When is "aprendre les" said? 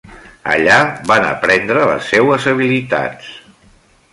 1.33-2.09